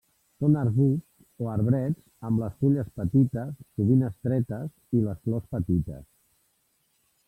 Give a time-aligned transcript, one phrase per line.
[0.43, 2.01] Són arbusts o arbrets
[2.31, 6.07] amb les fulles petites sovint estretes i les flors petites.